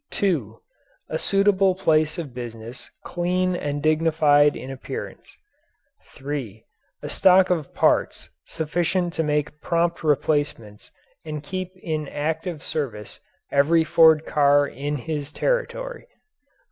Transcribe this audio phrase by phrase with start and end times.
[0.09, 0.59] (2)
[1.09, 5.37] A suitable place of business clean and dignified in appearance.
[6.07, 6.65] (3)
[7.03, 10.89] A stock of parts sufficient to make prompt replacements
[11.23, 13.19] and keep in active service
[13.51, 16.07] every Ford car in his territory.